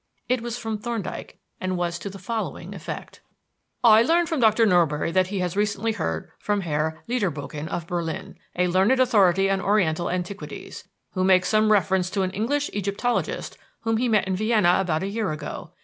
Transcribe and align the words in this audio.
It 0.27 0.41
was 0.41 0.57
from 0.57 0.79
Thorndyke, 0.79 1.37
and 1.59 1.77
was 1.77 1.99
to 1.99 2.09
the 2.09 2.17
following 2.17 2.73
effect: 2.73 3.21
"_I 3.83 4.03
learn 4.03 4.25
from 4.25 4.39
Dr. 4.39 4.65
Norbury 4.65 5.11
that 5.11 5.27
he 5.27 5.37
has 5.41 5.55
recently 5.55 5.91
heard 5.91 6.31
from 6.39 6.61
Herr 6.61 7.03
Lederbogen, 7.07 7.67
of 7.67 7.85
Berlin 7.85 8.35
a 8.55 8.67
learned 8.67 8.99
authority 8.99 9.47
on 9.47 9.61
Oriental 9.61 10.09
antiquities 10.09 10.85
who 11.11 11.23
makes 11.23 11.49
some 11.49 11.71
reference 11.71 12.09
to 12.09 12.23
an 12.23 12.31
English 12.31 12.71
Egyptologist 12.73 13.59
whom 13.81 13.97
he 13.97 14.09
met 14.09 14.25
in 14.25 14.35
Vienna 14.35 14.77
about 14.79 15.03
a 15.03 15.07
year 15.07 15.31
ago. 15.31 15.71